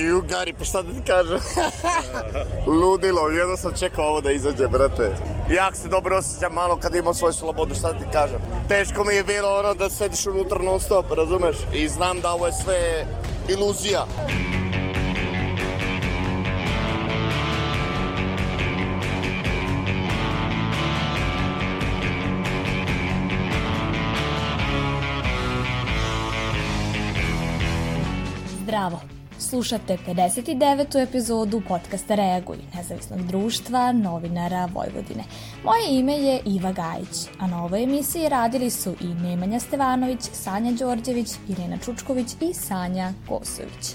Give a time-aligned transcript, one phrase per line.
[0.00, 1.38] Ju, Gari, pa šta da ti kažem?
[2.80, 5.16] Ludilo, jedno sam čekao ovo da izađe, brate.
[5.50, 8.38] Jak se dobro osjećam malo kad imam svoju slobodu, šta da ti kažem.
[8.68, 11.56] Teško mi je bilo ono da sediš unutra non stop, razumeš?
[11.72, 13.06] I znam da ovo je sve
[13.48, 14.06] iluzija.
[28.62, 29.15] Zdravo!
[29.48, 31.02] Slušate 59.
[31.02, 35.24] epizodu podcasta Reaguj, nezavisnog društva novinara Vojvodine.
[35.64, 40.72] Moje ime je Iva Gajić, a na ovoj emisiji radili su i Nemanja Stevanović, Sanja
[40.72, 43.94] Đorđević, Irena Čučković i Sanja Kosović.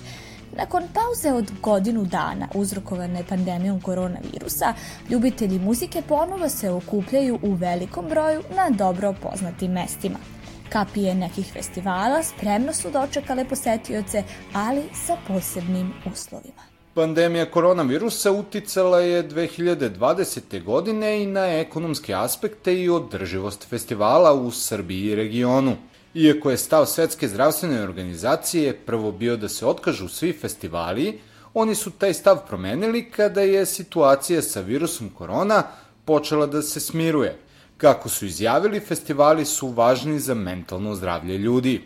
[0.58, 4.74] Nakon pauze od godinu dana uzrokovane pandemijom koronavirusa,
[5.10, 10.18] ljubitelji muzike ponovo se okupljaju u velikom broju na dobro poznatim mestima–
[10.72, 16.64] Kapije nekih festivala spremno su dočekale posetioce, ali sa posebnim uslovima.
[16.94, 20.64] Pandemija koronavirusa uticala je 2020.
[20.64, 25.76] godine i na ekonomske aspekte i održivost festivala u Srbiji i regionu.
[26.14, 31.20] Iako je stav Svetske zdravstvene organizacije prvo bio da se otkažu svi festivali,
[31.54, 35.64] oni su taj stav promenili kada je situacija sa virusom korona
[36.06, 37.38] počela da se smiruje–
[37.82, 41.82] Kako su izjavili, festivali su važni za mentalno zdravlje ljudi.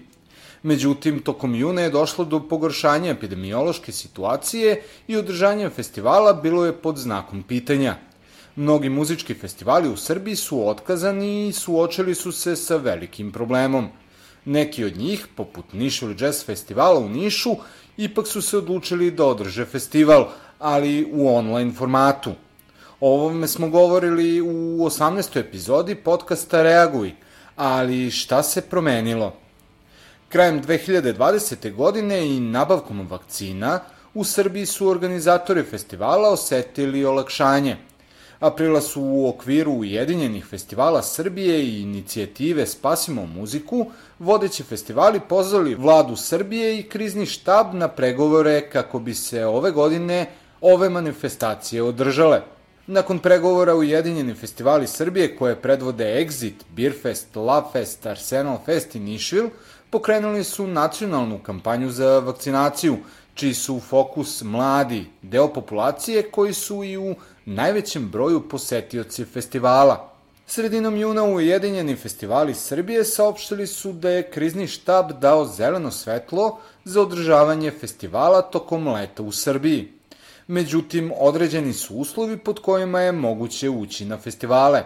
[0.64, 6.98] Međutim, tokom juna je došlo do pogoršanja epidemiološke situacije i održanje festivala bilo je pod
[6.98, 7.96] znakom pitanja.
[8.56, 13.88] Mnogi muzički festivali u Srbiji su otkazani i suočili su se sa velikim problemom.
[14.46, 17.56] Neki od njih, poput Nišul Jazz festivala u Nišu,
[17.98, 20.28] ipak su se odlučili da održe festival,
[20.60, 22.34] ali u online formatu–
[23.00, 25.40] O ovome smo govorili u 18.
[25.40, 27.12] epizodi podcasta Reaguj,
[27.56, 29.34] ali šta se promenilo?
[30.30, 31.76] Krajem 2020.
[31.76, 33.80] godine i nabavkom vakcina
[34.14, 37.78] u Srbiji su organizatori festivala osetili olakšanje.
[38.40, 46.16] Aprila su u okviru Ujedinjenih festivala Srbije i inicijative Spasimo muziku vodeći festivali pozvali vladu
[46.16, 50.26] Srbije i krizni štab na pregovore kako bi se ove godine
[50.62, 52.42] ove manifestacije održale–
[52.88, 59.50] Nakon pregovora Ujedinjeni festivali Srbije koje predvode Exit, Beerfest, Lovefest, Arsenal Fest i Nišvil
[59.90, 62.98] pokrenuli su nacionalnu kampanju za vakcinaciju,
[63.34, 67.16] čiji su fokus mladi, deo populacije koji su i u
[67.46, 70.12] najvećem broju posetioci festivala.
[70.48, 77.02] Sredinom juna Ujedinjeni festivali Srbije saopštili su da je krizni štab dao zeleno svetlo za
[77.02, 79.92] održavanje festivala tokom leta u Srbiji
[80.48, 84.84] međutim određeni su uslovi pod kojima je moguće ući na festivale.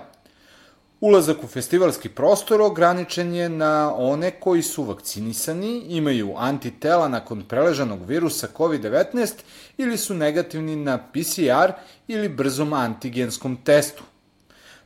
[1.01, 8.05] Ulazak u festivalski prostor ograničen je na one koji su vakcinisani, imaju antitela nakon preležanog
[8.05, 9.33] virusa COVID-19
[9.77, 11.71] ili su negativni na PCR
[12.07, 14.03] ili brzom antigenskom testu.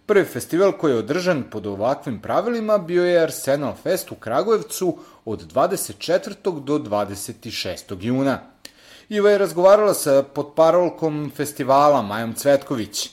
[0.05, 5.53] Prvi festival koji je održan pod ovakvim pravilima bio je Arsenal Fest u Kragujevcu od
[5.53, 6.63] 24.
[6.63, 7.97] do 26.
[8.01, 8.39] juna.
[9.13, 13.09] Iva je razgovarala sa podparolkom festivala Majom Cvetković.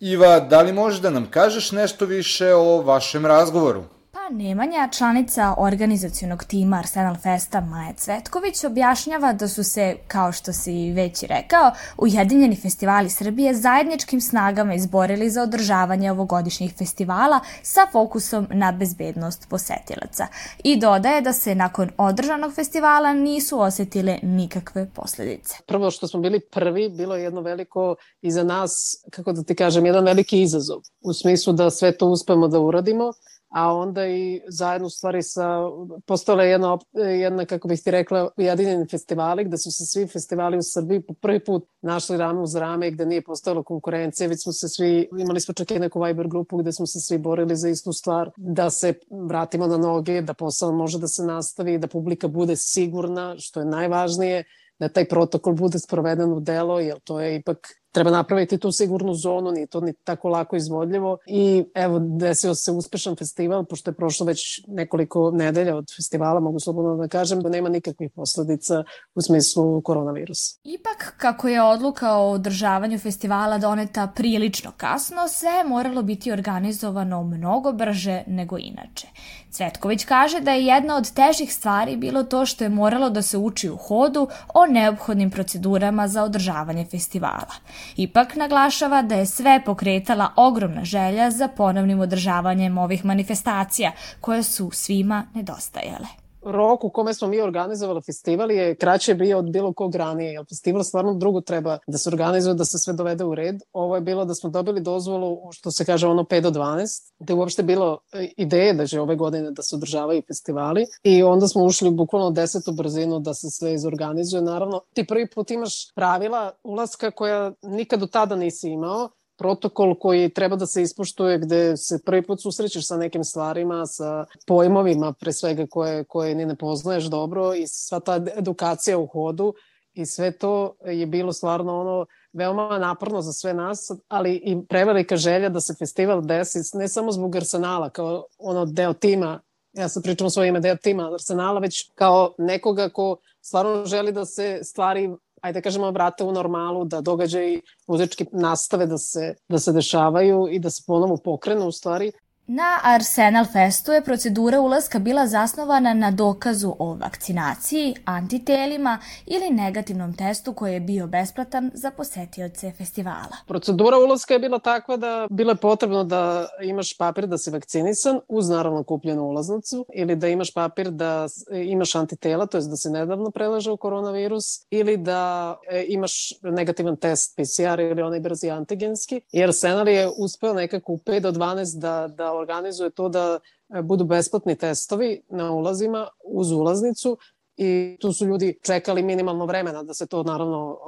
[0.00, 3.84] Iva, da li možeš da nam kažeš nešto više o vašem razgovoru?
[4.30, 10.92] Nemanja, članica organizacijonog tima Arsenal Festa Maja Cvetković, objašnjava da su se, kao što si
[10.92, 18.72] već rekao, Ujedinjeni festivali Srbije zajedničkim snagama izborili za održavanje ovogodišnjih festivala sa fokusom na
[18.72, 20.26] bezbednost posetilaca.
[20.64, 25.56] I dodaje da se nakon održanog festivala nisu osetile nikakve posledice.
[25.66, 29.54] Prvo što smo bili prvi, bilo je jedno veliko i za nas, kako da ti
[29.54, 30.78] kažem, jedan veliki izazov.
[31.00, 33.12] U smislu da sve to uspemo da uradimo
[33.48, 35.58] a onda i zajedno u stvari sa,
[36.06, 36.78] postala jedna,
[37.20, 41.14] jedna, kako bih ti rekla, ujedinjeni festivali, gde su se svi festivali u Srbiji po
[41.14, 45.40] prvi put našli rame uz rame, gde nije postojala konkurencija, već smo se svi, imali
[45.40, 48.70] smo čak i neku Viber grupu gde smo se svi borili za istu stvar, da
[48.70, 53.60] se vratimo na noge, da posao može da se nastavi, da publika bude sigurna, što
[53.60, 54.44] je najvažnije,
[54.78, 59.14] da taj protokol bude sproveden u delo, jer to je ipak treba napraviti tu sigurnu
[59.14, 63.94] zonu, nije to ni tako lako izvodljivo i evo desio se uspešan festival, pošto je
[63.94, 68.84] prošlo već nekoliko nedelja od festivala, mogu slobodno da kažem da nema nikakvih posledica
[69.14, 70.58] u smislu koronavirusa.
[70.64, 77.72] Ipak, kako je odluka o održavanju festivala doneta prilično kasno, sve moralo biti organizovano mnogo
[77.72, 79.06] brže nego inače.
[79.50, 83.38] Cvetković kaže da je jedna od težih stvari bilo to što je moralo da se
[83.38, 87.54] uči u hodu o neophodnim procedurama za održavanje festivala.
[87.96, 94.70] Ipak naglašava da je sve pokretala ogromna želja za ponovnim održavanjem ovih manifestacija, koje su
[94.72, 96.25] svima nedostajale.
[96.42, 100.44] Rok u kome smo mi organizovali festival je kraće bio od bilo kog ranije, jer
[100.48, 103.56] festival stvarno drugo treba da se organizuje, da se sve dovede u red.
[103.72, 107.32] Ovo je bilo da smo dobili dozvolu, što se kaže ono 5 do 12, da
[107.32, 111.48] je uopšte bilo e, ideje da će ove godine da se održavaju festivali i onda
[111.48, 114.42] smo ušli bukvalno desetu brzinu da se sve izorganizuje.
[114.42, 120.28] Naravno, ti prvi put imaš pravila ulaska koja nikad do tada nisi imao, protokol koji
[120.28, 125.32] treba da se ispoštuje gde se prvi put susrećeš sa nekim stvarima, sa pojmovima pre
[125.32, 129.54] svega koje, koje ni ne poznaješ dobro i sva ta edukacija u hodu
[129.94, 135.16] i sve to je bilo stvarno ono veoma naporno za sve nas, ali i prevelika
[135.16, 139.40] želja da se festival desi ne samo zbog Arsenala kao ono deo tima,
[139.72, 144.24] ja sad pričam svoje ime deo tima Arsenala, već kao nekoga ko stvarno želi da
[144.24, 145.10] se stvari
[145.42, 150.48] ajde da kažemo, vrate u normalu, da događaji muzički nastave da se, da se dešavaju
[150.50, 152.12] i da se ponovo pokrenu u stvari.
[152.48, 160.16] Na Arsenal Festu je procedura ulaska bila zasnovana na dokazu o vakcinaciji, antitelima ili negativnom
[160.16, 163.36] testu koji je bio besplatan za posetioce festivala.
[163.46, 168.20] Procedura ulaska je bila takva da bilo je potrebno da imaš papir da si vakcinisan
[168.28, 172.90] uz naravno kupljenu ulaznicu ili da imaš papir da imaš antitela, to je da se
[172.90, 179.20] nedavno preležao koronavirus ili da e, imaš negativan test PCR ili onaj brzi antigenski.
[179.32, 183.38] I Arsenal je uspeo nekako u 5 do 12 da, da organizuje to da
[183.68, 187.18] e, budu besplatni testovi na ulazima uz ulaznicu
[187.56, 190.78] i tu su ljudi čekali minimalno vremena da se to naravno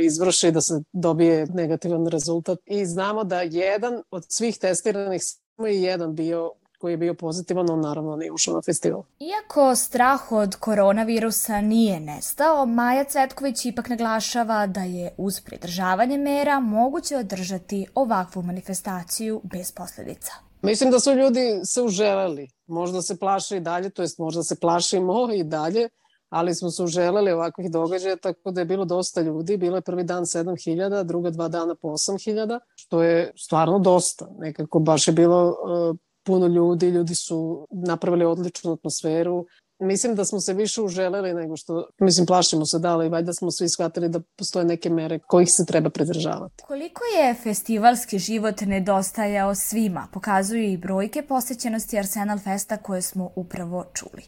[0.00, 2.58] izvrši, da se dobije negativan rezultat.
[2.66, 5.22] I znamo da jedan od svih testiranih
[5.56, 9.02] samo je jedan bio koji je bio pozitivan, on naravno nije ušao na festival.
[9.20, 16.60] Iako strah od koronavirusa nije nestao, Maja Cvetković ipak naglašava da je uz pridržavanje mera
[16.60, 20.45] moguće održati ovakvu manifestaciju bez posledica.
[20.66, 22.48] Mislim da su ljudi se uželeli.
[22.66, 25.88] Možda se plaše i dalje, to jest možda se plašimo i dalje,
[26.28, 29.56] ali smo se uželeli ovakvih događaja, tako da je bilo dosta ljudi.
[29.56, 34.28] Bilo je prvi dan 7000, druga dva dana po 8000, što je stvarno dosta.
[34.38, 39.46] Nekako baš je bilo uh, puno ljudi, ljudi su napravili odličnu atmosferu,
[39.78, 43.50] Mislim da smo se više uželeli nego što, mislim, plašimo se da, ali valjda smo
[43.50, 46.64] svi shvatili da postoje neke mere kojih se treba pridržavati.
[46.66, 53.84] Koliko je festivalski život nedostajao svima, pokazuju i brojke posećenosti Arsenal Festa koje smo upravo
[53.92, 54.22] čuli.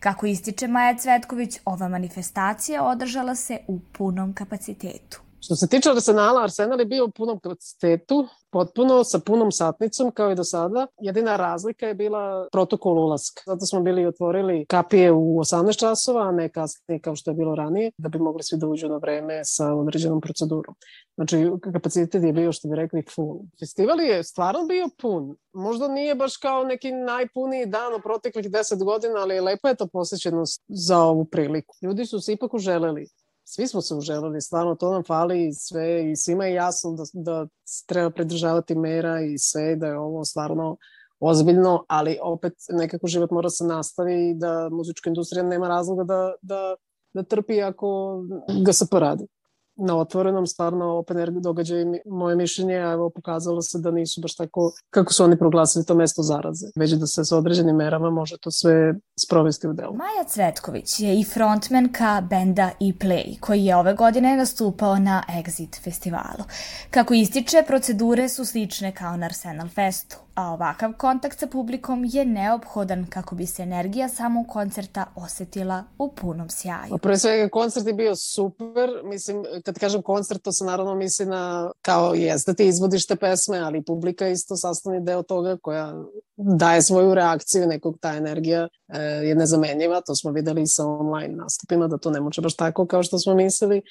[0.00, 5.20] Kako ističe Maja Cvetković, ova manifestacija održala se u punom kapacitetu.
[5.44, 10.30] Što se tiče Arsenala, Arsenal je bio u punom kapacitetu, potpuno sa punom satnicom kao
[10.30, 10.86] i do sada.
[11.00, 13.42] Jedina razlika je bila protokol ulaska.
[13.46, 17.54] Zato smo bili otvorili kapije u 18 časova, a ne kasnije kao što je bilo
[17.54, 20.74] ranije, da bi mogli svi da uđu na vreme sa određenom procedurom.
[21.14, 23.40] Znači, kapacitet je bio, što bi rekli, full.
[23.60, 25.36] Festival je stvarno bio pun.
[25.52, 29.86] Možda nije baš kao neki najpuniji dan u proteklih 10 godina, ali lepo je to
[29.86, 31.74] posjećenost za ovu priliku.
[31.82, 33.06] Ljudi su se ipak uželeli
[33.54, 37.04] svi smo se uželili, stvarno to nam fali i sve i svima je jasno da,
[37.12, 37.46] da
[37.86, 40.76] treba pridržavati mera i sve da je ovo stvarno
[41.20, 46.34] ozbiljno, ali opet nekako život mora se nastavi i da muzička industrija nema razloga da,
[46.42, 46.76] da,
[47.14, 48.20] da trpi ako
[48.66, 49.26] ga se poradi
[49.76, 54.34] na otvorenom, stvarno open air događaj, moje mišljenje, a evo pokazalo se da nisu baš
[54.36, 58.36] tako kako su oni proglasili to mesto zaraze, već da se sa određenim merama može
[58.38, 58.94] to sve
[59.26, 59.94] sprovesti u delu.
[59.94, 66.44] Maja Cvetković je i frontmenka benda E-Play, koji je ove godine nastupao na Exit festivalu.
[66.90, 72.24] Kako ističe, procedure su slične kao na Arsenal Festu a ovakav kontakt sa publikom je
[72.24, 76.90] neophodan kako bi se energija samog koncerta osetila u punom sjaju.
[76.90, 81.26] Pa pre svega koncert je bio super, mislim, kad kažem koncert, to se naravno misli
[81.26, 85.94] na, kao jes da ti izvodiš te pesme, ali publika isto sastavni deo toga koja
[86.36, 91.88] daje svoju reakciju, nekog ta energija e, je nezamenjiva, to smo videli sa online nastupima,
[91.88, 93.82] da to ne može baš tako kao što smo mislili,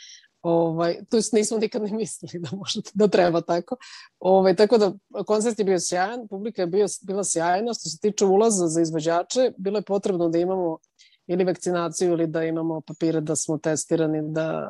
[0.44, 3.76] Ovaj, to jest nismo nikad ne mislili da može, da treba tako.
[4.20, 4.94] Ovaj, tako da
[5.26, 7.74] koncert je bio sjajan, publika je bio, bila sjajna.
[7.74, 10.78] Što se tiče ulaza za izvođače, bilo je potrebno da imamo
[11.28, 14.70] ili vakcinaciju ili da imamo papire da smo testirani, da,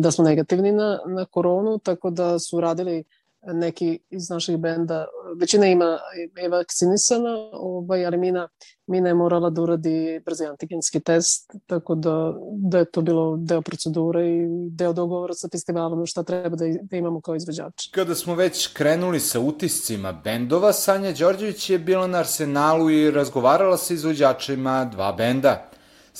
[0.00, 3.04] da smo negativni na, na koronu, tako da su radili
[3.52, 5.06] neki iz naših benda,
[5.40, 5.98] većina ima
[6.36, 8.48] je vakcinisana, ovaj, ali Mina,
[8.86, 13.62] Mina je morala da uradi brzi antigenski test, tako da, da je to bilo deo
[13.62, 17.90] procedure i deo dogovora sa festivalom šta treba da, da imamo kao izvođač.
[17.90, 23.76] Kada smo već krenuli sa utiscima bendova, Sanja Đorđević je bila na Arsenalu i razgovarala
[23.76, 25.70] sa izvođačima dva benda.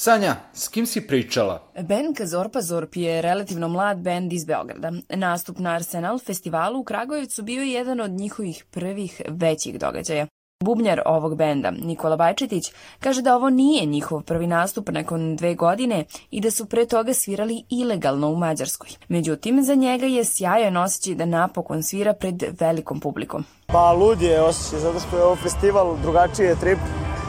[0.01, 1.63] Sanja, s kim si pričala?
[1.75, 4.93] Band Zorpa Zorp je relativno mlad bend iz Beograda.
[5.09, 10.27] Nastup na Arsenal festivalu u Kragujevcu bio je jedan od njihovih prvih većih događaja.
[10.65, 16.05] Bubnjar ovog benda, Nikola Bajčetić, kaže da ovo nije njihov prvi nastup nakon dve godine
[16.31, 18.91] i da su pre toga svirali ilegalno u Mađarskoj.
[19.09, 23.45] Međutim, za njega je sjajan osjećaj da napokon svira pred velikom publikom.
[23.67, 26.79] Pa lud je osjećaj, zato što je ovo festival, drugačiji je trip.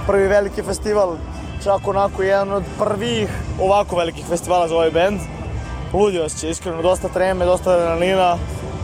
[0.08, 1.18] Prvi veliki festival,
[1.64, 3.30] čak onako jedan od prvih
[3.62, 5.20] ovako velikih festivala za ovaj band.
[5.94, 8.38] Lud je osjećaj, iskreno, dosta treme, dosta adrenalina,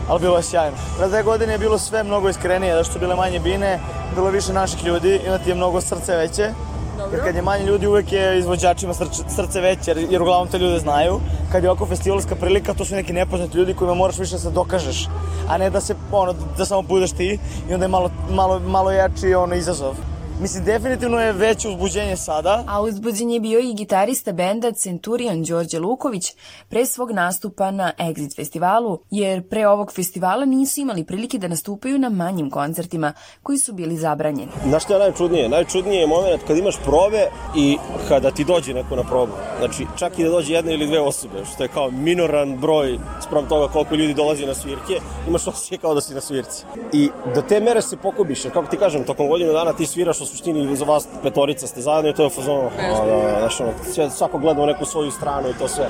[0.08, 0.76] ali bilo je sjajno.
[0.98, 3.78] Pre dve godine je bilo sve mnogo iskrenije, zato što bile manje bine,
[4.14, 6.50] bilo više naših ljudi i onda ti je mnogo srce veće.
[6.98, 7.16] Dobro.
[7.16, 10.58] Jer kad je manje ljudi, uvek je izvođačima srce, srce veće, jer, jer uglavnom te
[10.58, 11.20] ljude znaju.
[11.52, 14.50] Kad je oko festivalska prilika, to su neki nepoznati ljudi kojima moraš više da se
[14.50, 15.08] dokažeš,
[15.48, 17.38] a ne da se, ono, da samo budeš ti
[17.70, 19.94] i onda je malo, malo, malo jači ono, izazov.
[20.40, 22.64] Mislim, definitivno je veće uzbuđenje sada.
[22.66, 26.32] A uzbuđen je bio i gitarista benda Centurion Đorđe Luković
[26.68, 31.98] pre svog nastupa na Exit festivalu, jer pre ovog festivala nisu imali prilike da nastupaju
[31.98, 33.12] na manjim koncertima
[33.42, 34.52] koji su bili zabranjeni.
[34.68, 35.48] Znaš što je najčudnije?
[35.48, 37.26] Najčudnije je moment kad imaš probe
[37.56, 37.76] i
[38.08, 39.32] kada ti dođe neko na probu.
[39.58, 43.48] Znači, čak i da dođe jedna ili dve osobe, što je kao minoran broj sprem
[43.48, 46.64] toga koliko ljudi dolazi na svirke, imaš osjećaj kao da si na svirci.
[46.92, 50.25] I do te mere se pokubiš, jer kako ti kažem, tokom godinu dana ti sviraš
[50.26, 53.70] u suštini za vas petorica ste zajedno i to je fazon, da, da, znaš, ono,
[53.92, 55.88] sve, svako gleda u neku svoju stranu i to sve.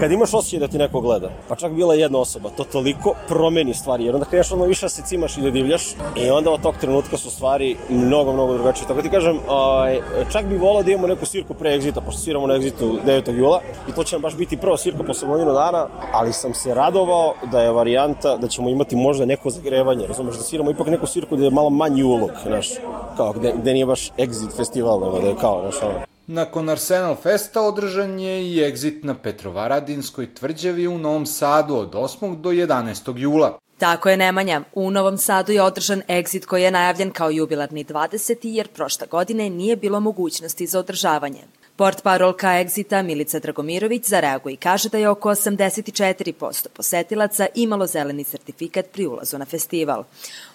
[0.00, 3.74] Kad imaš osjećaj da ti neko gleda, pa čak bila jedna osoba, to toliko promeni
[3.74, 5.82] stvari, jer onda kreneš ono više da se cimaš i da divljaš
[6.16, 8.88] i onda od tog trenutka su stvari mnogo, mnogo drugačije.
[8.88, 10.00] Tako ti kažem, aj,
[10.32, 13.38] čak bi volao da imamo neku svirku pre Exita, pošto sviramo na Exitu 9.
[13.38, 16.74] jula i to će nam baš biti prva svirka posle godinu dana, ali sam se
[16.74, 21.06] radovao da je varijanta da ćemo imati možda neko zagrevanje, razumeš, da sviramo ipak neku
[21.06, 22.68] svirku gde je malo manji ulog, znaš,
[23.16, 26.00] kao gde, gde nije baš exit festival, nego da je kao, znaš, ono.
[26.26, 32.40] Nakon Arsenal Festa održan je i exit na Petrovaradinskoj tvrđavi u Novom Sadu od 8.
[32.40, 33.18] do 11.
[33.18, 33.58] jula.
[33.78, 34.62] Tako je Nemanja.
[34.74, 38.36] U Novom Sadu je održan exit koji je najavljen kao jubilarni 20.
[38.42, 41.40] jer prošle godine nije bilo mogućnosti za održavanje.
[41.76, 48.24] Port parolka Exita Milica Dragomirović zareaguje i kaže da je oko 84% posetilaca imalo zeleni
[48.24, 50.04] sertifikat pri ulazu na festival.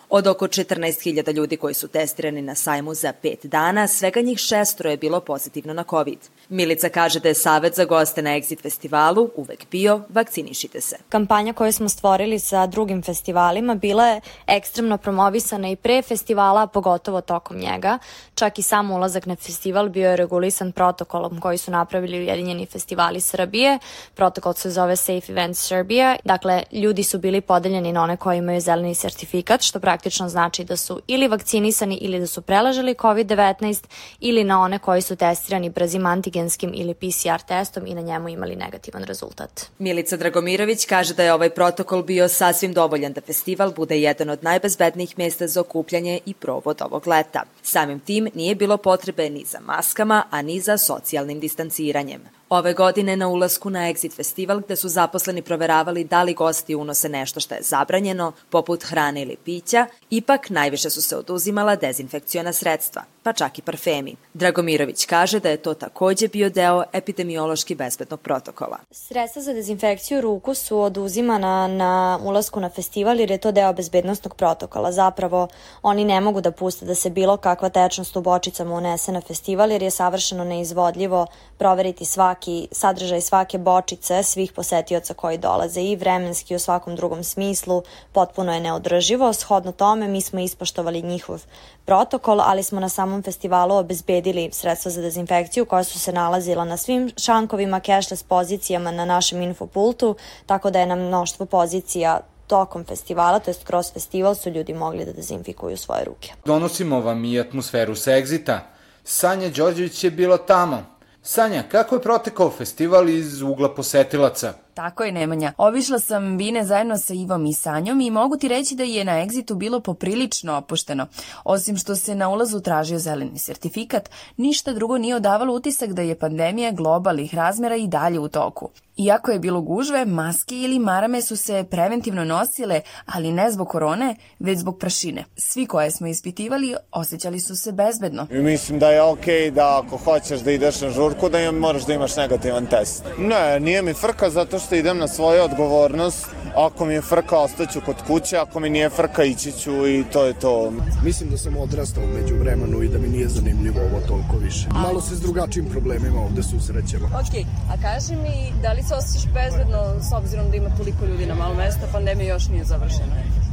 [0.10, 4.90] Od oko 14.000 ljudi koji su testirani na sajmu za pet dana, svega njih šestro
[4.90, 6.20] je bilo pozitivno na COVID.
[6.50, 10.98] Milica kaže da je savet za goste na Exit festivalu uvek bio vakcinišite se.
[11.10, 17.22] Kampanja koju smo stvorili sa drugim festivalima bila je ekstremno promovisana i pre festivala, pogotovo
[17.22, 17.98] tokom njega.
[18.36, 23.22] Čak i sam ulazak na festival bio je regulisan protokolom koji su napravili Ujedinjeni festivali
[23.22, 23.80] Srbije.
[24.14, 26.16] Protokol se zove Safe Events Serbia.
[26.24, 30.78] Dakle, ljudi su bili podeljeni na one koji imaju zeleni sertifikat, što praktično znači da
[30.78, 33.84] su ili vakcinisani ili da su prelažali COVID-19
[34.20, 38.56] ili na one koji su testirani brzim antigenskim ili PCR testom i na njemu imali
[38.56, 39.66] negativan rezultat.
[39.80, 44.44] Milica Dragomirović kaže da je ovaj protokol bio sasvim dovoljan da festival bude jedan od
[44.44, 47.44] najbezbednijih mesta za okupljanje i provod ovog leta.
[47.64, 52.22] Samim tim nije bilo potrebe ni za maskama, a ni za socijalnim distanciranjem.
[52.56, 57.10] Ove godine na ulasku na Exit festival gde su zaposleni proveravali da li gosti unose
[57.10, 63.04] nešto što je zabranjeno, poput hrane ili pića, ipak najviše su se oduzimala dezinfekciona sredstva,
[63.24, 64.16] pa čak i parfemi.
[64.34, 68.78] Dragomirović kaže da je to takođe bio deo epidemiološki bezbednog protokola.
[68.92, 74.36] Sredstva za dezinfekciju ruku su oduzimana na ulasku na festival jer je to deo bezbednostnog
[74.36, 74.92] protokola.
[74.92, 75.48] Zapravo
[75.82, 79.72] oni ne mogu da puste da se bilo kakva tečnost u bočicama unese na festival
[79.72, 86.54] jer je savršeno neizvodljivo proveriti svaki sadržaj svake bočice svih posetioca koji dolaze i vremenski
[86.54, 89.34] i u svakom drugom smislu potpuno je neodrživo.
[89.34, 91.42] Shodno tome mi smo ispoštovali njihov
[91.86, 96.78] protokol, ali smo na samom festivalu obezbedili sredstva za dezinfekciju koja su se nalazila na
[96.78, 103.40] svim šankovima, cashless pozicijama na našem infopultu, tako da je na mnoštvo pozicija tokom festivala,
[103.40, 106.34] to jest kroz festival, su ljudi mogli da dezinfikuju svoje ruke.
[106.46, 108.60] Donosimo vam i atmosferu sa Exita.
[109.04, 110.95] Sanja Đorđević je bila tamo.
[111.28, 114.54] Sanja, kako je protekao festival iz ugla posetilaca?
[114.76, 115.54] Tako je, Nemanja.
[115.58, 119.12] Obišla sam Vine zajedno sa Ivom i Sanjom i mogu ti reći da je na
[119.12, 121.08] Exitu bilo poprilično opušteno.
[121.44, 126.20] Osim što se na ulazu tražio zeleni sertifikat, ništa drugo nije odavalo utisak da je
[126.20, 128.70] pandemija globalnih razmera i dalje u toku.
[128.98, 134.16] Iako je bilo gužve, maske ili marame su se preventivno nosile, ali ne zbog korone,
[134.40, 135.24] već zbog prašine.
[135.38, 138.28] Svi koje smo ispitivali osjećali su se bezbedno.
[138.32, 141.86] I mislim da je okej okay da ako hoćeš da ideš na žurku da moraš
[141.86, 143.04] da imaš negativan test.
[143.18, 146.28] Ne, nije mi frka zato što idem na svoju odgovornost.
[146.56, 150.26] Ako mi je frka, ostaću kod kuće, ako mi nije frka, ići ću i to
[150.26, 150.72] je to.
[151.04, 154.68] Mislim da sam odrastao među vremenu i da mi nije zanimljivo ovo toliko više.
[154.72, 157.06] Malo se s drugačijim problemima ovde susrećemo.
[157.06, 161.26] Ok, a kaži mi, da li se osjećaš bezbedno s obzirom da ima toliko ljudi
[161.26, 163.45] na malo mesta, pandemija još nije završena?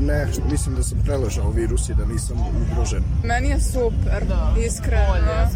[0.00, 3.02] Ne, mislim da sam preležao virus i da nisam ugrožen.
[3.24, 4.54] Meni je super, da.
[4.66, 5.06] iskreno.
[5.08, 5.48] Bolje,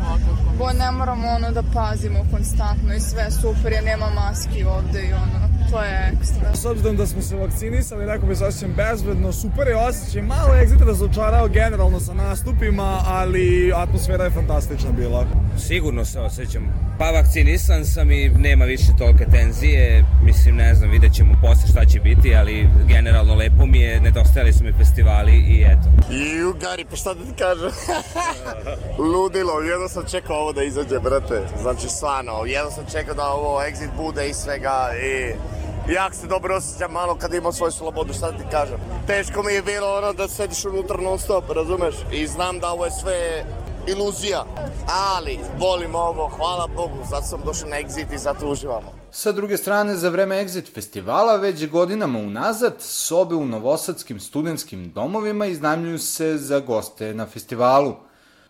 [0.59, 5.13] Bo ne moramo ono da pazimo konstantno i sve super, jer nema maski ovde i
[5.13, 6.55] ono, to je ekstra.
[6.55, 10.55] S obzirom da smo se vakcinisali, neko bi se osjećam bezbedno, super je osjećaj, malo
[10.55, 15.27] je Exit razočarao generalno sa nastupima, ali atmosfera je fantastična bila.
[15.59, 16.63] Sigurno se osjećam.
[16.99, 21.85] Pa vakcinisan sam i nema više tolike tenzije, mislim ne znam, vidjet ćemo posle šta
[21.85, 26.13] će biti, ali generalno lepo mi je, nedostajali su mi festivali i eto.
[26.13, 27.71] I Gari, pa šta da ti kažem?
[29.13, 31.41] Ludilo, jedno sam čekao ovo da izađe, brate.
[31.63, 35.35] Znači, stvarno, jedno sam čekao da ovo exit bude i svega i
[35.89, 38.77] jak se dobro osjećam malo kad imam svoju slobodu, šta da ti kažem.
[39.07, 41.95] Teško mi je bilo ono da sediš unutra non stop, razumeš?
[42.13, 43.45] I znam da ovo je sve
[43.87, 44.45] iluzija,
[44.87, 48.93] ali volim ovo, hvala Bogu, zato sam došao na Exit i zato uživamo.
[49.11, 55.47] Sa druge strane, za vreme Exit festivala, već godinama unazad, sobe u novosadskim studentskim domovima
[55.47, 57.95] iznajmljuju se za goste na festivalu.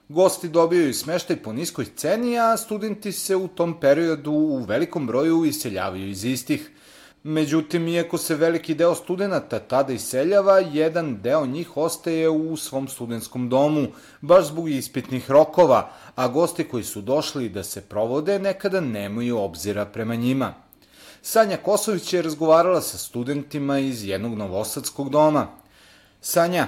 [0.09, 5.45] Gosti dobijaju smeštaj po niskoj ceni, a studenti se u tom periodu u velikom broju
[5.45, 6.71] iseljavaju iz istih.
[7.25, 13.49] Međutim, iako se veliki deo studenta tada iseljava, jedan deo njih ostaje u svom studentskom
[13.49, 13.87] domu,
[14.21, 19.85] baš zbog ispitnih rokova, a gosti koji su došli da se provode nekada nemaju obzira
[19.85, 20.55] prema njima.
[21.23, 25.47] Sanja Kosović je razgovarala sa studentima iz jednog novosadskog doma.
[26.21, 26.67] Sanja,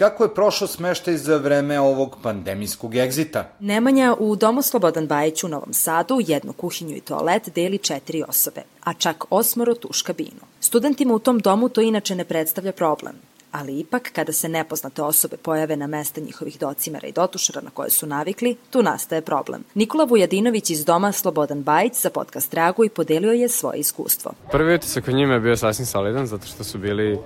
[0.00, 3.48] Kako je prošao smeštaj za vreme ovog pandemijskog egzita?
[3.60, 8.62] Nemanja u Domu Slobodan Bajić u Novom Sadu jednu kuhinju i toalet deli četiri osobe,
[8.84, 10.40] a čak osmoro tuš kabinu.
[10.60, 13.14] Studentima u tom domu to inače ne predstavlja problem,
[13.52, 17.90] ali ipak kada se nepoznate osobe pojave na mesta njihovih docimera i dotušara na koje
[17.90, 19.64] su navikli, tu nastaje problem.
[19.74, 24.32] Nikola Vujadinović iz Doma Slobodan Bajić za podcast Dragu i podelio je svoje iskustvo.
[24.50, 27.18] Prvi utisak o njima je bio sasvim solidan zato što su bili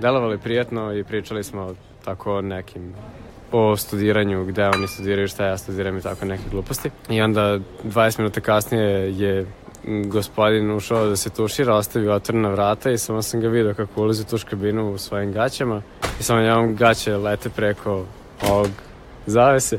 [0.00, 1.74] delovali prijatno i pričali smo
[2.04, 2.94] tako nekim
[3.52, 6.90] o studiranju, gde oni studiraju, šta ja studiram i tako neke gluposti.
[7.08, 9.46] I onda 20 minuta kasnije je
[10.06, 14.22] gospodin ušao da se tušira, ostavio otvorena vrata i samo sam ga vidio kako ulazi
[14.22, 15.82] u tuš kabinu u svojim gaćama
[16.20, 18.04] i samo njegov gaće lete preko
[18.50, 18.68] ovog
[19.26, 19.78] zavese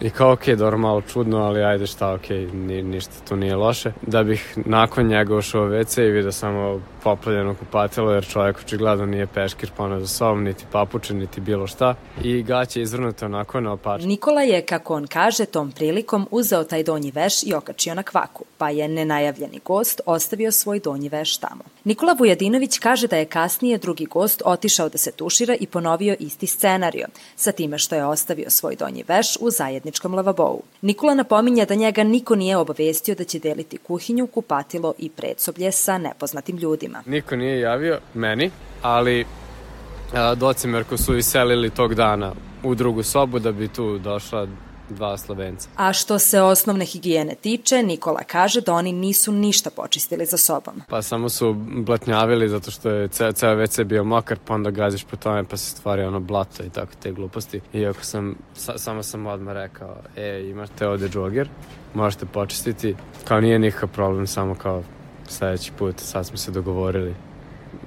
[0.00, 3.92] I kao, ok, dobro, malo čudno, ali ajde šta, ok, ni, ništa tu nije loše.
[4.02, 9.06] Da bih nakon njega ušao u WC i vidio samo poplavljeno kupatilo, jer čovjek očigledno
[9.06, 11.94] nije peškir ponao za sobom, niti papuče, niti bilo šta.
[12.22, 14.02] I gaće izvrnute onako na opač.
[14.02, 18.44] Nikola je, kako on kaže, tom prilikom uzeo taj donji veš i okačio na kvaku,
[18.58, 21.64] pa je nenajavljeni gost ostavio svoj donji veš tamo.
[21.84, 26.46] Nikola Vujadinović kaže da je kasnije drugi gost otišao da se tušira i ponovio isti
[26.46, 30.62] scenario, sa time što je ostavio svoj donji veš u zajedničkom lavabou.
[30.82, 35.98] Nikola napominja da njega niko nije obavestio da će deliti kuhinju, kupatilo i predsoblje sa
[35.98, 37.02] nepoznatim ljudima.
[37.06, 38.50] Niko nije javio meni,
[38.82, 39.26] ali
[40.14, 44.46] a, docimerko su iselili tog dana u drugu sobu da bi tu došla
[44.94, 45.68] dva Slovenca.
[45.76, 50.82] A što se osnovne higijene tiče, Nikola kaže da oni nisu ništa počistili za sobom.
[50.88, 55.04] Pa samo su blatnjavili zato što je ceo, ceo WC bio mokar, pa onda gaziš
[55.04, 57.60] po tome pa se stvari ono blato i tako te gluposti.
[57.72, 61.48] Iako sam, sa, samo sam odmah rekao, e, imate ovde džoger,
[61.94, 62.96] možete počistiti.
[63.24, 64.82] Kao nije nikakav problem, samo kao
[65.28, 67.14] sledeći put, sad smo se dogovorili.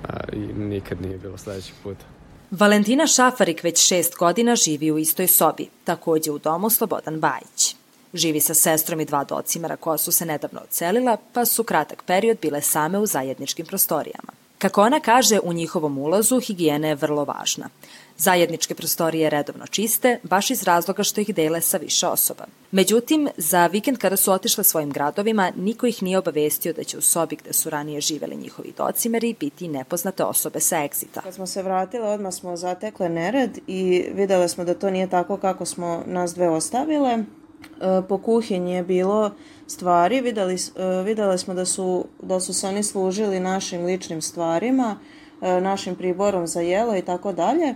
[0.04, 2.17] A, I nikad nije bilo sledećeg puta.
[2.52, 7.76] Valentina Šafarik već šest godina živi u istoj sobi, takođe u domu Slobodan Bajić.
[8.14, 12.38] Živi sa sestrom i dva docimara koja su se nedavno ocelila, pa su kratak period
[12.42, 14.32] bile same u zajedničkim prostorijama.
[14.58, 17.70] Kako ona kaže, u njihovom ulazu higijena je vrlo važna.
[18.18, 22.46] Zajedničke prostorije redovno čiste, baš iz razloga što ih dele sa više osoba.
[22.72, 27.02] Međutim, za vikend kada su otišle svojim gradovima, niko ih nije obavestio da će u
[27.02, 31.22] sobi gde su ranije živeli njihovi docimeri biti nepoznate osobe sa egzita.
[31.22, 35.38] Kad smo se vratile, odmah smo zatekle nered i videle smo da to nije tako
[35.38, 37.12] kako smo nas dve ostavile.
[37.12, 39.32] E, po kuhinji je bilo
[39.68, 45.00] stvari, videli, e, videli smo da su, da su se oni služili našim ličnim stvarima,
[45.42, 47.76] e, našim priborom za jelo i tako dalje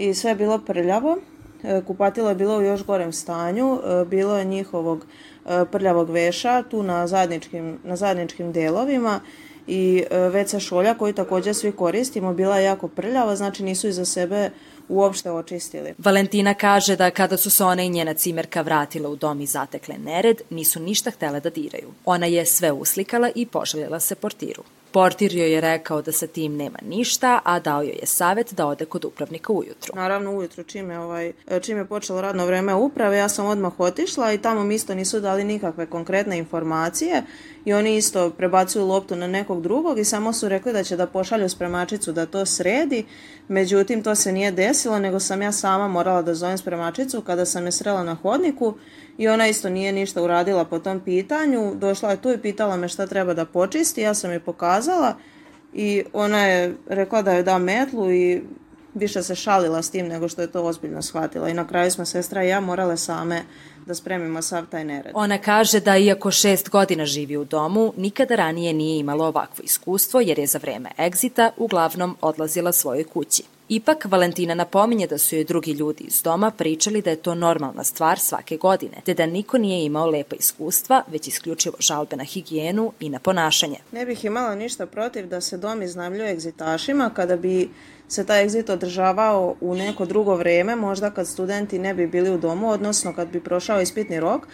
[0.00, 1.18] i sve je bilo prljavo.
[1.86, 5.06] Kupatilo je bilo u još gorem stanju, bilo je njihovog
[5.70, 9.20] prljavog veša tu na zajedničkim, na zajedničkim delovima
[9.66, 14.50] i WC šolja koju takođe svi koristimo bila je jako prljava, znači nisu iza sebe
[14.88, 15.94] uopšte očistili.
[15.98, 19.94] Valentina kaže da kada su se ona i njena cimerka vratila u dom i zatekle
[19.98, 21.88] nered, nisu ništa htele da diraju.
[22.04, 24.62] Ona je sve uslikala i poželjela se portiru.
[24.92, 28.66] Portir joj je rekao da sa tim nema ništa, a dao joj je savet da
[28.66, 29.92] ode kod upravnika ujutru.
[29.96, 34.32] Naravno ujutru čim je, ovaj, čim je počelo radno vreme uprave, ja sam odmah otišla
[34.32, 37.22] i tamo mi isto nisu dali nikakve konkretne informacije
[37.64, 41.06] i oni isto prebacuju loptu na nekog drugog i samo su rekli da će da
[41.06, 43.04] pošalju spremačicu da to sredi,
[43.48, 47.66] međutim to se nije desilo, nego sam ja sama morala da zovem spremačicu kada sam
[47.66, 48.74] je srela na hodniku
[49.20, 51.74] i ona isto nije ništa uradila po tom pitanju.
[51.74, 55.14] Došla je tu i pitala me šta treba da počisti, ja sam je pokazala
[55.72, 58.42] i ona je rekla da joj da metlu i
[58.94, 62.04] više se šalila s tim nego što je to ozbiljno shvatila i na kraju smo
[62.04, 63.42] sestra i ja morale same
[63.86, 65.12] da spremimo sav taj nered.
[65.14, 70.20] Ona kaže da iako šest godina živi u domu, nikada ranije nije imalo ovakvo iskustvo
[70.20, 73.42] jer je za vreme egzita uglavnom odlazila svojoj kući.
[73.72, 77.84] Ipak, Valentina napominje da su joj drugi ljudi iz doma pričali da je to normalna
[77.84, 82.92] stvar svake godine, te da niko nije imao lepa iskustva, već isključivo žalbe na higijenu
[83.00, 83.76] i na ponašanje.
[83.92, 87.68] Ne bih imala ništa protiv da se dom iznajmljuje egzitašima kada bi
[88.08, 92.38] se taj egzit održavao u neko drugo vreme, možda kad studenti ne bi bili u
[92.38, 94.46] domu, odnosno kad bi prošao ispitni rok,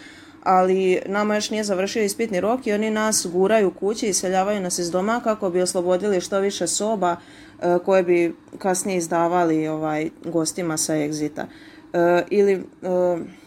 [0.47, 4.79] ali nama još nije završio ispitni rok i oni nas guraju kući i seljavaju nas
[4.79, 7.15] iz doma kako bi oslobodili što više soba
[7.61, 11.45] e, koje bi kasnije izdavali ovaj gostima sa egzita.
[11.93, 12.61] E, ili e,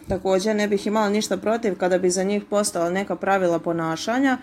[0.08, 4.38] također ne bih imala ništa protiv kada bi za njih postala neka pravila ponašanja,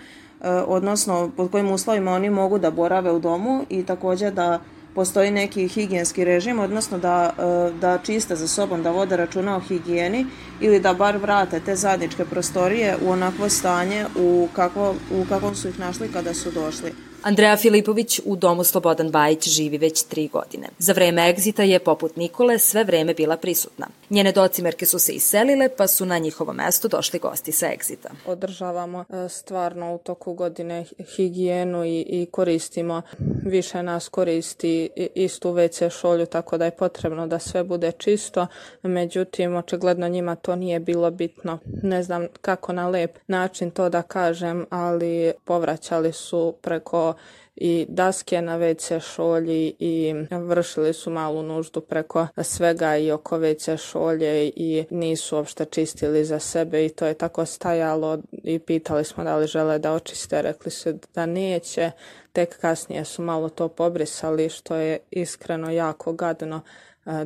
[0.67, 4.59] odnosno pod kojim uslovima oni mogu da borave u domu i također da
[4.97, 7.33] postoji neki higijenski režim, odnosno da,
[7.81, 10.25] da čiste za sobom, da vode računa o higijeni
[10.59, 15.69] ili da bar vrate te zadničke prostorije u onakvo stanje u, kakvo, u kakvom su
[15.69, 16.93] ih našli kada su došli.
[17.23, 20.67] Andreja Filipović u domu Slobodan Bajić živi već tri godine.
[20.79, 23.87] Za vreme egzita je, poput Nikole, sve vreme bila prisutna.
[24.09, 28.09] Njene docimerke su se iselile, pa su na njihovo mesto došli gosti sa egzita.
[28.25, 33.01] Održavamo e, stvarno u toku godine higijenu i, i koristimo,
[33.45, 38.47] više nas koristi istu WC šolju, tako da je potrebno da sve bude čisto.
[38.83, 41.59] Međutim, očigledno njima to nije bilo bitno.
[41.83, 47.13] Ne znam kako na lep način to da kažem, ali povraćali su preko
[47.55, 53.77] i daske na WC šolji i vršili su malu nuždu preko svega i oko WC
[53.77, 59.23] šolje i nisu uopšte čistili za sebe i to je tako stajalo i pitali smo
[59.23, 61.91] da li žele da očiste, rekli su da neće,
[62.33, 66.61] tek kasnije su malo to pobrisali što je iskreno jako gadno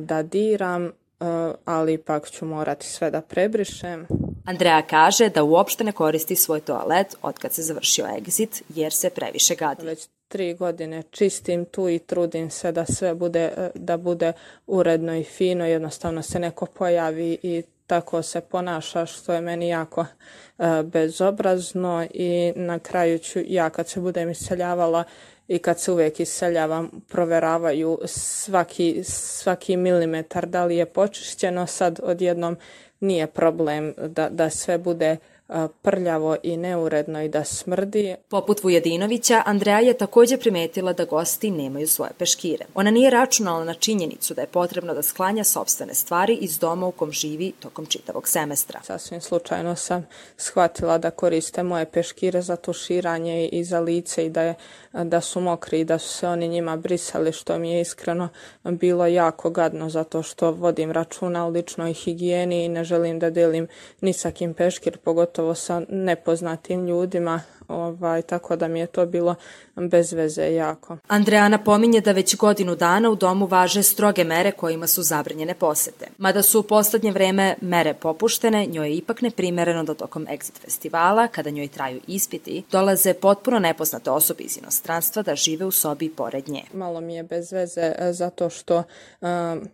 [0.00, 0.92] da diram,
[1.64, 4.06] ali ipak ću morati sve da prebrišem.
[4.44, 9.10] Andreja kaže da uopšte ne koristi svoj toalet od kad se završio exit jer se
[9.10, 9.86] previše gadi.
[9.86, 14.32] Već tri godine čistim tu i trudim se da sve bude, da bude
[14.66, 20.00] uredno i fino, jednostavno se neko pojavi i tako se ponaša što je meni jako
[20.00, 25.04] uh, bezobrazno i na kraju ću ja kad se budem iseljavala
[25.48, 32.56] i kad se uvijek iseljavam proveravaju svaki, svaki milimetar da li je počišćeno sad odjednom
[33.00, 35.16] nije problem da, da sve bude
[35.82, 38.14] prljavo i neuredno i da smrdi.
[38.28, 42.64] Poput Vujedinovića, Andreja je takođe primetila da gosti nemaju svoje peškire.
[42.74, 46.92] Ona nije računala na činjenicu da je potrebno da sklanja sobstvene stvari iz doma u
[46.92, 48.80] kom živi tokom čitavog semestra.
[48.82, 54.42] Sasvim slučajno sam shvatila da koriste moje peškire za tuširanje i za lice i da,
[54.42, 54.54] je,
[54.92, 58.28] da su mokri i da su se oni njima brisali, što mi je iskreno
[58.64, 63.68] bilo jako gadno zato što vodim računa o ličnoj higijeni i ne želim da delim
[64.00, 69.06] ni sa kim peškir, pogotovo pogotovo sa nepoznatim ljudima, ovaj, tako da mi je to
[69.06, 69.34] bilo
[69.76, 70.98] bez veze jako.
[71.08, 76.06] Andreana pominje da već godinu dana u domu važe stroge mere kojima su zabranjene posete.
[76.18, 81.28] Mada su u poslednje vreme mere popuštene, njoj je ipak neprimereno da tokom Exit festivala,
[81.28, 86.48] kada njoj traju ispiti, dolaze potpuno nepoznate osobe iz inostranstva da žive u sobi pored
[86.48, 86.62] nje.
[86.72, 88.82] Malo mi je bez veze e, zato što
[89.20, 89.68] um,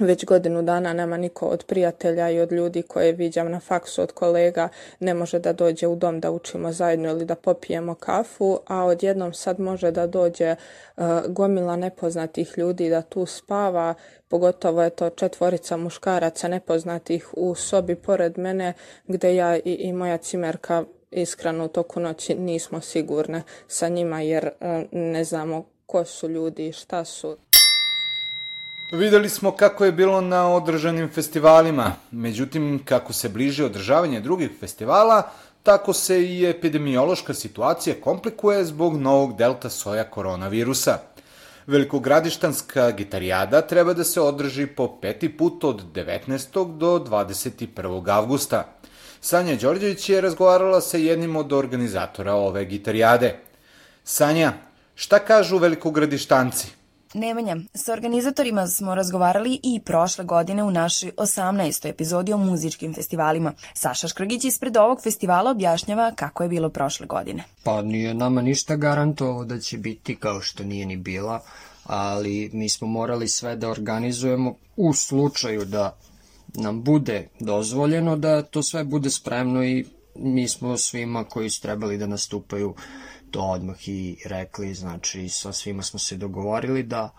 [0.00, 4.12] već godinu dana nema niko od prijatelja i od ljudi koje viđam na faksu od
[4.12, 4.68] kolega
[5.00, 9.34] ne može da dođe u dom da učimo zajedno ili da popijemo kafu, a odjednom
[9.34, 10.54] sad može da dođe
[10.96, 13.94] uh, gomila nepoznatih ljudi da tu spava,
[14.28, 18.72] pogotovo je to četvorica muškaraca nepoznatih u sobi pored mene
[19.06, 24.46] gde ja i, i moja cimerka iskreno u toku noći nismo sigurne sa njima jer
[24.60, 27.36] uh, ne znamo ko su ljudi i šta su.
[28.92, 35.30] Videli smo kako je bilo na održanim festivalima, međutim, kako se bliže održavanje drugih festivala,
[35.62, 40.98] tako se i epidemiološka situacija komplikuje zbog novog delta soja koronavirusa.
[41.66, 46.76] Velikogradištanska gitarijada treba da se održi po peti put od 19.
[46.78, 48.10] do 21.
[48.10, 48.64] avgusta.
[49.20, 53.36] Sanja Đorđević je razgovarala sa jednim od organizatora ove gitarijade.
[54.04, 54.52] Sanja,
[54.94, 56.68] Šta kažu velikogradištanci?
[57.14, 61.88] Nemanja, sa organizatorima smo razgovarali i prošle godine u našoj 18.
[61.88, 63.52] epizodi o muzičkim festivalima.
[63.74, 67.44] Saša Škrgić ispred ovog festivala objašnjava kako je bilo prošle godine.
[67.62, 71.40] Pa nije nama ništa garantovalo da će biti kao što nije ni bila,
[71.84, 75.96] ali mi smo morali sve da organizujemo u slučaju da
[76.54, 81.98] nam bude dozvoljeno da to sve bude spremno i mi smo svima koji su trebali
[81.98, 82.74] da nastupaju
[83.34, 87.10] to odmah i rekli, znači sa svima smo se dogovorili da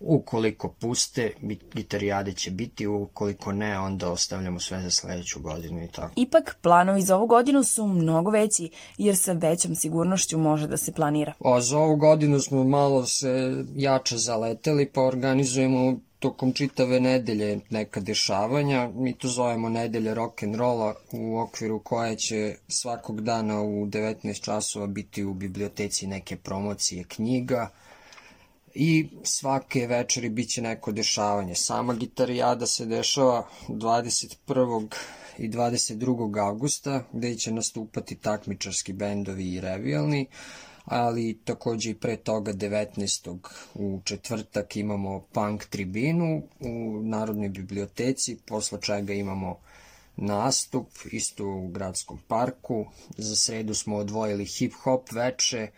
[0.00, 1.32] ukoliko puste,
[1.74, 6.12] gitarijade će biti, ukoliko ne, onda ostavljamo sve za sledeću godinu i tako.
[6.16, 10.92] Ipak, planovi za ovu godinu su mnogo veći, jer sa većom sigurnošću može da se
[10.92, 11.32] planira.
[11.44, 18.00] A za ovu godinu smo malo se jače zaleteli, pa organizujemo tokom čitave nedelje neka
[18.00, 18.90] dešavanja.
[18.94, 24.44] Mi to zovemo nedelje rock and rolla u okviru koje će svakog dana u 19
[24.44, 27.70] časova biti u biblioteci neke promocije knjiga
[28.74, 31.54] i svake večeri biće neko dešavanje.
[31.54, 34.88] Sama gitarijada se dešava 21.
[35.38, 36.46] i 22.
[36.46, 40.26] augusta gde će nastupati takmičarski bendovi i revijalni,
[40.84, 43.38] ali takođe i pre toga 19.
[43.74, 49.58] u četvrtak imamo punk tribinu u Narodnoj biblioteci, posle čega imamo
[50.16, 52.86] nastup isto u gradskom parku.
[53.16, 55.68] Za sredu smo odvojili hip-hop veče,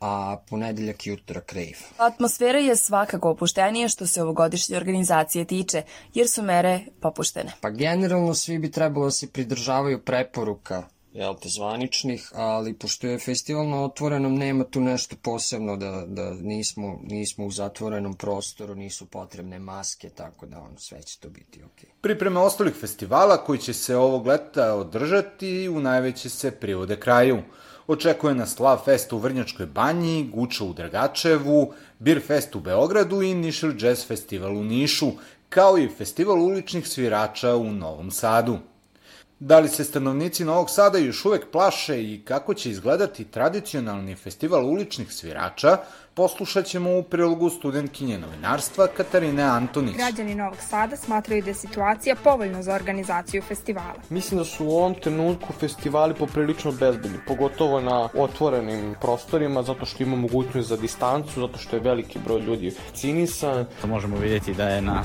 [0.00, 1.72] a ponedeljak i utorak rave.
[1.96, 5.82] Atmosfera je svakako opuštenija što se ovogodišnje organizacije tiče,
[6.14, 7.52] jer su mere popuštene.
[7.60, 10.82] Pa generalno svi bi trebalo da se pridržavaju preporuka
[11.12, 16.30] jel te, zvaničnih, ali pošto je festival na otvorenom, nema tu nešto posebno da, da
[16.30, 21.62] nismo, nismo u zatvorenom prostoru, nisu potrebne maske, tako da on, sve će to biti
[21.62, 21.88] ok.
[22.00, 27.42] Pripreme ostalih festivala koji će se ovog leta održati u najveće se privode kraju.
[27.86, 33.34] Očekuje nas Slav Fest u Vrnjačkoj banji, Guča u Dragačevu, Beer Fest u Beogradu i
[33.34, 35.12] Nišel Jazz Festival u Nišu,
[35.48, 38.58] kao i Festival uličnih svirača u Novom Sadu.
[39.40, 44.66] Da li se stanovnici Novog Sada još uvek plaše i kako će izgledati tradicionalni festival
[44.66, 45.78] uličnih svirača,
[46.18, 49.96] poslušat ćemo u prilogu studentkinje novinarstva Katarine Antonić.
[49.96, 53.94] Građani Novog Sada smatraju da je situacija povoljna za organizaciju festivala.
[54.10, 60.02] Mislim da su u ovom trenutku festivali poprilično bezbedni, pogotovo na otvorenim prostorima, zato što
[60.02, 63.66] ima mogućnost za distancu, zato što je veliki broj ljudi vakcinisan.
[63.84, 65.02] Možemo vidjeti da je na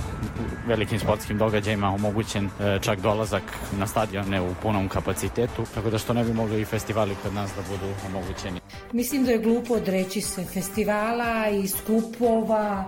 [0.67, 3.43] velikim sportskim događajima omogućen e, čak dolazak
[3.79, 7.51] na stadione u punom kapacitetu, tako da što ne bi mogli i festivali kod nas
[7.55, 8.59] da budu omogućeni.
[8.91, 12.85] Mislim da je glupo odreći se festival festivala i skupova,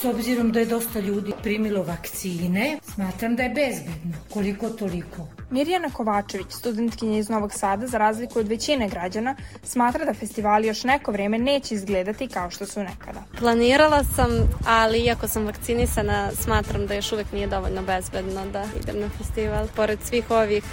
[0.00, 5.28] s obzirom da je dosta ljudi primilo vakcine, smatram da je bezbedno, koliko toliko.
[5.50, 10.84] Mirjana Kovačević, studentkinja iz Novog Sada, za razliku od većine građana, smatra da festivali još
[10.84, 13.22] neko vreme neće izgledati kao što su nekada.
[13.38, 14.30] Planirala sam,
[14.66, 19.66] ali iako sam vakcinisana, smatram da još uvek nije dovoljno bezbedno da idem na festival.
[19.76, 20.64] Pored svih ovih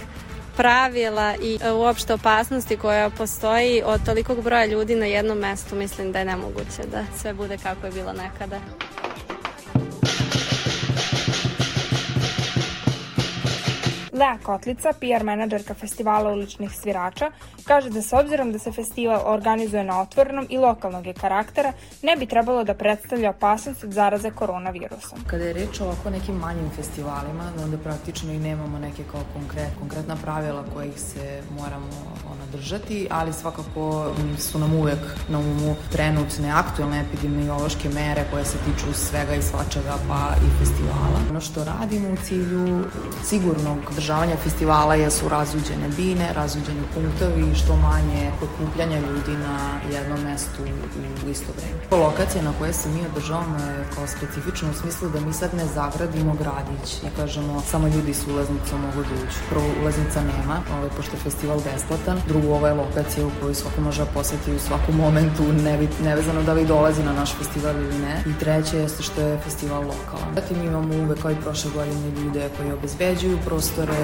[0.56, 6.12] pravila i e, uopšte opasnosti koja postoji od tolikog broja ljudi na jednom mestu, mislim
[6.12, 8.60] da je nemoguće da sve bude kako je bilo nekada.
[14.16, 17.30] Lea Kotlica, PR menadžerka festivala uličnih svirača,
[17.64, 22.16] kaže da s obzirom da se festival organizuje na otvorenom i lokalnog je karaktera, ne
[22.16, 25.18] bi trebalo da predstavlja opasnost od zaraze koronavirusom.
[25.26, 29.68] Kada je reč o ovako nekim manjim festivalima, onda praktično i nemamo neke kao konkret,
[29.78, 31.90] konkretna pravila kojih se moramo
[32.32, 34.98] ona, držati, ali svakako su nam uvek
[35.28, 41.20] na umu trenutne aktualne epidemiološke mere koje se tiču svega i svačega pa i festivala.
[41.30, 42.84] Ono što radimo u cilju
[43.24, 49.56] sigurnog održavanja festivala jesu razuđene bine, razuđeni punktovi, što manje pokupljanja ljudi na
[49.92, 50.62] jednom mestu
[51.26, 52.04] u isto vreme.
[52.04, 55.66] Lokacija na kojoj se mi održavamo je kao specifična u smislu da mi sad ne
[55.74, 59.40] zagradimo gradić i kažemo samo ljudi s ulaznicom mogu da uđu.
[59.50, 62.20] Prvo, ulaznica nema, ovaj, pošto je festival besplatan.
[62.28, 66.42] Drugo, ovo je lokacija u kojoj svako može da poseti u svakom momentu, ne, nevezano
[66.42, 68.22] da li dolazi na naš festival ili ne.
[68.26, 70.34] I treće jeste što je festival lokalan.
[70.34, 73.95] Zatim imamo uvek kao i prošle godine ljude koji obezbeđuju prostore,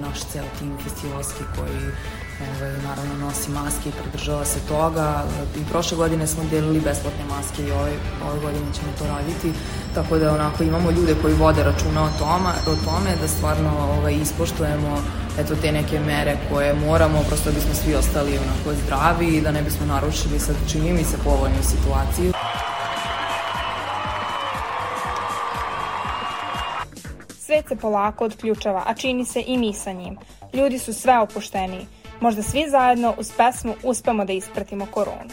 [0.00, 1.84] naš ceo tim festivalski koji
[2.40, 5.24] ovaj, naravno nosi maske i pridržava se toga.
[5.56, 7.92] I prošle godine smo delili besplatne maske i ove,
[8.28, 9.52] ove godine ćemo to raditi.
[9.94, 14.14] Tako da onako imamo ljude koji vode računa o, tome, o tome da stvarno ovaj,
[14.14, 15.02] ispoštujemo
[15.38, 19.50] eto te neke mere koje moramo prosto da bismo svi ostali onako zdravi i da
[19.52, 22.32] ne bismo narušili sad čini mi se povoljnu situaciju.
[27.46, 30.16] Svet se polako odključava, a čini se i mi sa njim.
[30.52, 31.86] Ljudi su sve opušteniji.
[32.20, 35.30] Možda svi zajedno uz pesmu uspemo da ispratimo koronu.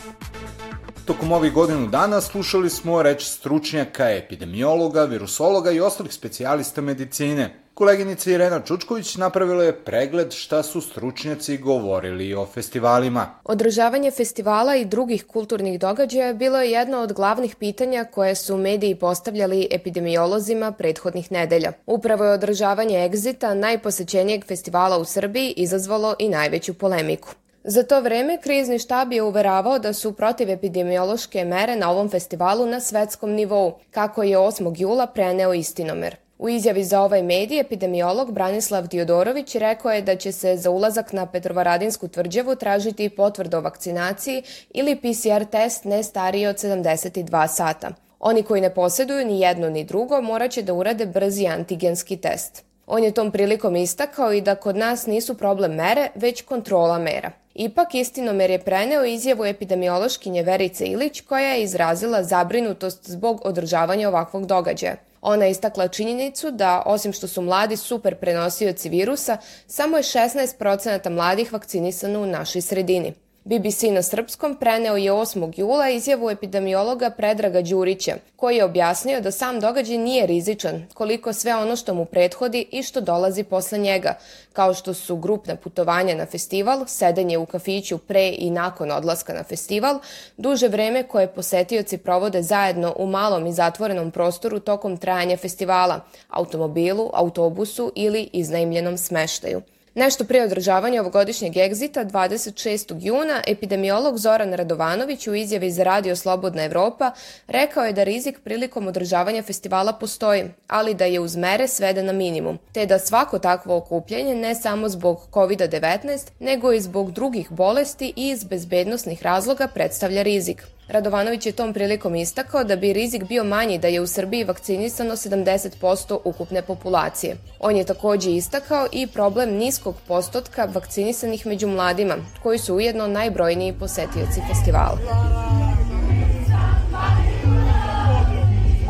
[1.06, 7.61] Tokom ovih godinu dana slušali smo reč stručnjaka, epidemiologa, virusologa i ostalih specijalista medicine.
[7.82, 13.30] Koleginica Irena Čučković napravila je pregled šta su stručnjaci govorili o festivalima.
[13.44, 18.96] Održavanje festivala i drugih kulturnih događaja bilo je jedno od glavnih pitanja koje su mediji
[18.96, 21.72] postavljali epidemiolozima prethodnih nedelja.
[21.86, 27.30] Upravo je održavanje Exita, najposećenijeg festivala u Srbiji, izazvalo i najveću polemiku.
[27.63, 32.80] Za to vreme krizni štab je uveravao da su protivepidemiološke mere na ovom festivalu na
[32.80, 34.74] svetskom nivou, kako je 8.
[34.78, 36.15] jula preneo istinomer.
[36.41, 41.13] U izjavi za ovaj medij epidemiolog Branislav Diodorović rekao je da će se za ulazak
[41.13, 47.89] na Petrovaradinsku tvrđavu tražiti potvrda o vakcinaciji ili PCR test ne stariji od 72 sata.
[48.19, 52.63] Oni koji ne poseduju ni jedno ni drugo moraće da urade brzi antigenski test.
[52.88, 57.32] On je tom prilikom istakao i da kod nas nisu problem mere, već kontrola mera.
[57.54, 64.45] Ipak istinomer je preneo izjavu epidemiološkinje Verice Ilić koja je izrazila zabrinutost zbog održavanja ovakvog
[64.45, 65.11] događaja.
[65.22, 71.10] Ona je istakla činjenicu da, osim što su mladi super prenosioci virusa, samo je 16%
[71.10, 73.14] mladih vakcinisano u našoj sredini.
[73.43, 75.54] BBC na srpskom preneo je 8.
[75.58, 81.56] jula izjavu epidemiologa Predraga Đurića, koji je objasnio da sam događaj nije rizičan, koliko sve
[81.56, 84.17] ono što mu prethodi i što dolazi posle njega,
[84.54, 89.43] kao što su grupna putovanja na festival, sedenje u kafiću pre i nakon odlaska na
[89.43, 89.99] festival,
[90.38, 95.99] duže vreme koje posetioci provode zajedno u malom i zatvorenom prostoru tokom trajanja festivala,
[96.30, 99.62] automobilu, autobusu ili iznajmljenom smeštaju.
[99.95, 102.95] Nešto pre održavanja ovogodišnjeg egzita, 26.
[102.99, 107.12] juna, epidemiolog Zoran Radovanović u izjavi za Radio Slobodna Evropa
[107.47, 112.13] rekao je da rizik prilikom održavanja festivala postoji, ali da je uz mere sveden na
[112.13, 118.13] minimum, te da svako takvo okupljanje ne samo zbog COVID-19, nego i zbog drugih bolesti
[118.15, 120.63] i iz bezbednostnih razloga predstavlja rizik.
[120.91, 125.15] Radovanović je tom prilikom istakao da bi rizik bio manji da je u Srbiji vakcinisano
[125.15, 127.36] 70% ukupne populacije.
[127.60, 133.73] On je takođe istakao i problem niskog postotka vakcinisanih među mladima, koji su ujedno najbrojniji
[133.73, 134.97] posetioci festivala.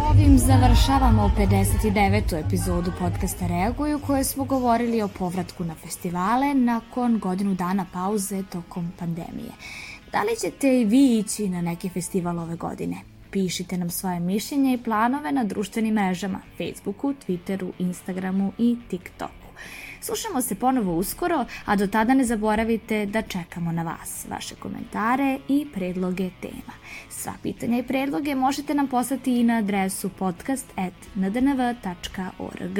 [0.10, 2.46] Ovim završavamo 59.
[2.46, 8.92] epizodu podcasta Reaguju koje smo govorili o povratku na festivale nakon godinu dana pauze tokom
[9.00, 9.52] pandemije.
[10.12, 12.98] Da li ćete i vi ići na neki festival ove godine?
[13.32, 19.48] Pišite nam svoje mišljenje i planove na društvenim mrežama Facebooku, Twitteru, Instagramu i TikToku.
[20.02, 25.40] Slušamo se ponovo uskoro, a do tada ne zaboravite da čekamo na vas, vaše komentare
[25.48, 26.74] i predloge tema.
[27.10, 32.80] Sva pitanja i predloge možete nam poslati i na adresu podcast.ndnv.org.